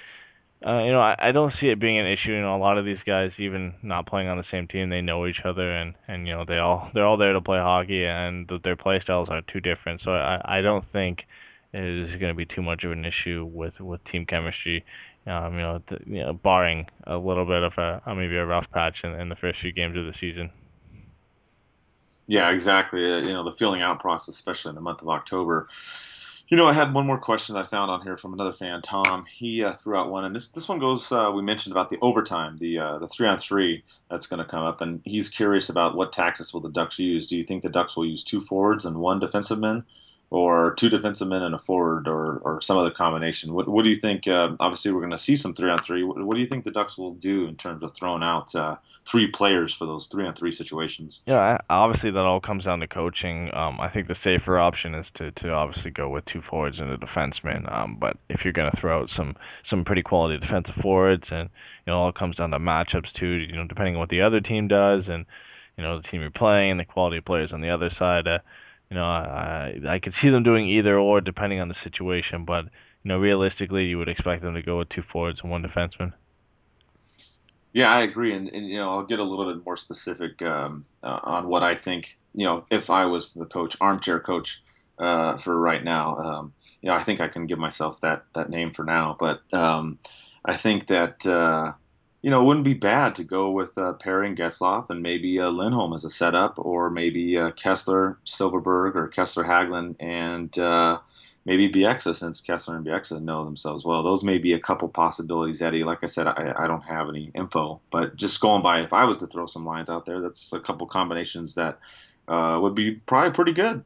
[0.65, 2.34] uh, you know, I, I don't see it being an issue.
[2.34, 5.02] You know, a lot of these guys, even not playing on the same team, they
[5.02, 8.06] know each other, and, and you know, they all they're all there to play hockey,
[8.06, 10.02] and their play styles are too different.
[10.02, 11.28] So I, I don't think
[11.74, 14.86] it is going to be too much of an issue with, with team chemistry.
[15.26, 18.71] Um, you know, th- you know, barring a little bit of a maybe a rough
[18.71, 20.52] patch in, in the first few games of the season.
[22.28, 23.04] Yeah, exactly.
[23.04, 25.67] Uh, you know, the filling out process, especially in the month of October
[26.51, 28.81] you know, I had one more question that I found on here from another fan,
[28.81, 29.25] Tom.
[29.25, 31.09] He uh, threw out one, and this this one goes.
[31.09, 34.45] Uh, we mentioned about the overtime, the uh, the three on three that's going to
[34.45, 37.27] come up, and he's curious about what tactics will the Ducks use.
[37.27, 39.85] Do you think the Ducks will use two forwards and one defensive man?
[40.31, 43.53] Or two defensive men and a forward, or, or some other combination.
[43.53, 44.29] What, what do you think?
[44.29, 46.03] Uh, obviously, we're going to see some three on three.
[46.03, 48.77] What, what, do you think the Ducks will do in terms of throwing out uh,
[49.05, 51.21] three players for those three on three situations?
[51.25, 53.53] Yeah, obviously that all comes down to coaching.
[53.53, 56.89] Um, I think the safer option is to, to obviously go with two forwards and
[56.91, 57.69] a defenseman.
[57.69, 61.49] Um, but if you're going to throw out some some pretty quality defensive forwards, and
[61.86, 63.27] you know, all comes down to matchups too.
[63.27, 65.25] You know, depending on what the other team does and
[65.77, 68.27] you know the team you're playing and the quality of players on the other side.
[68.29, 68.39] Uh,
[68.91, 72.65] you know, I I could see them doing either or depending on the situation, but
[72.65, 76.11] you know, realistically, you would expect them to go with two forwards and one defenseman.
[77.73, 80.85] Yeah, I agree, and, and you know, I'll get a little bit more specific um,
[81.01, 82.17] uh, on what I think.
[82.35, 84.61] You know, if I was the coach, armchair coach
[84.99, 88.49] uh, for right now, um, you know, I think I can give myself that that
[88.49, 89.15] name for now.
[89.17, 89.99] But um,
[90.43, 91.71] I think that uh,
[92.22, 95.49] you know, it wouldn't be bad to go with uh, pairing Getzlaf and maybe uh,
[95.49, 100.99] Lindholm as a setup, or maybe uh, Kesler, Silfverberg, or Kesler Hagelin, and uh,
[101.45, 104.03] maybe Bieksa, since Kesler and Bieksa know themselves well.
[104.03, 105.84] Those may be a couple possibilities, Eddie.
[105.84, 109.05] Like I said, I, I don't have any info, but just going by, if I
[109.05, 111.80] was to throw some lines out there, that's a couple combinations that
[112.28, 113.84] uh, would be probably pretty good.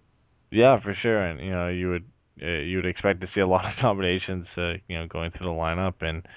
[0.51, 2.05] Yeah, for sure, and you know, you would
[2.41, 5.47] uh, you would expect to see a lot of combinations, uh, you know, going through
[5.47, 6.27] the lineup and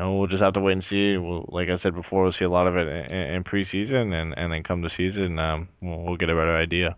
[0.00, 1.16] know, we'll just have to wait and see.
[1.16, 4.36] We'll, like I said before, we'll see a lot of it in, in preseason, and,
[4.36, 6.96] and then come the season, um, we'll, we'll, get a better idea.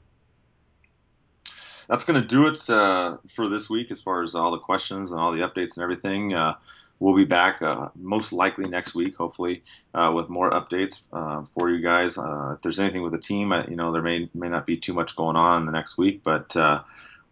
[1.88, 5.12] That's going to do it uh, for this week as far as all the questions
[5.12, 6.32] and all the updates and everything.
[6.32, 6.54] Uh,
[7.00, 11.68] we'll be back uh, most likely next week, hopefully, uh, with more updates uh, for
[11.68, 12.16] you guys.
[12.16, 14.94] Uh, if there's anything with the team, you know, there may may not be too
[14.94, 16.56] much going on in the next week, but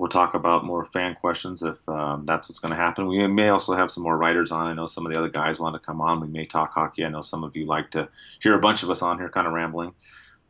[0.01, 3.07] We'll talk about more fan questions if um, that's what's going to happen.
[3.07, 4.67] We may also have some more writers on.
[4.67, 6.23] I know some of the other guys want to come on.
[6.23, 7.05] We may talk hockey.
[7.05, 8.09] I know some of you like to
[8.41, 9.93] hear a bunch of us on here kind of rambling.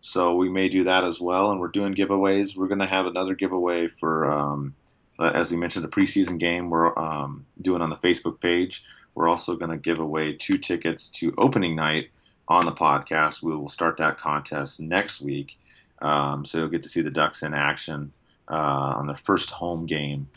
[0.02, 1.50] So we may do that as well.
[1.50, 2.56] And we're doing giveaways.
[2.56, 4.76] We're going to have another giveaway for, um,
[5.18, 8.84] uh, as we mentioned, the preseason game we're um, doing on the Facebook page.
[9.16, 12.10] We're also going to give away two tickets to opening night
[12.46, 13.42] on the podcast.
[13.42, 15.58] We will start that contest next week.
[16.00, 18.12] Um, so you'll get to see the Ducks in action
[18.50, 20.28] uh, on their first home game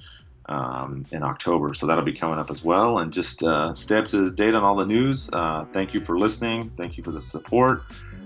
[0.48, 1.74] um, in October.
[1.74, 3.00] So that'll be coming up as well.
[3.00, 5.30] And just uh, stay up to date on all the news.
[5.32, 6.70] Uh, thank you for listening.
[6.78, 7.82] Thank you for the support.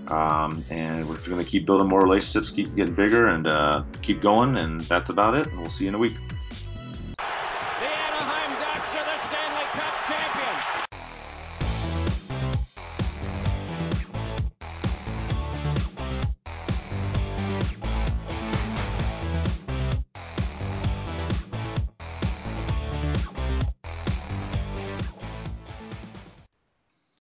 [0.08, 4.20] Um, and we're going to keep building more relationships, keep getting bigger, and uh, keep
[4.20, 4.56] going.
[4.56, 5.46] And that's about it.
[5.46, 6.16] And we'll see you in a week.